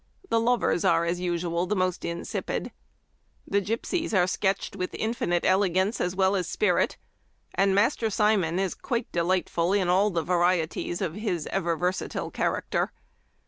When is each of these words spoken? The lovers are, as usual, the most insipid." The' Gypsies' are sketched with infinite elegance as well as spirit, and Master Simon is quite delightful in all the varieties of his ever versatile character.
The 0.29 0.39
lovers 0.39 0.83
are, 0.83 1.05
as 1.05 1.19
usual, 1.19 1.67
the 1.67 1.75
most 1.75 2.03
insipid." 2.03 2.71
The' 3.47 3.61
Gypsies' 3.61 4.13
are 4.17 4.25
sketched 4.25 4.75
with 4.75 4.95
infinite 4.95 5.45
elegance 5.45 6.01
as 6.01 6.15
well 6.15 6.35
as 6.35 6.47
spirit, 6.47 6.97
and 7.53 7.75
Master 7.75 8.09
Simon 8.09 8.57
is 8.57 8.73
quite 8.73 9.11
delightful 9.11 9.73
in 9.73 9.89
all 9.89 10.09
the 10.09 10.23
varieties 10.23 11.01
of 11.01 11.13
his 11.13 11.45
ever 11.51 11.75
versatile 11.77 12.31
character. 12.31 12.91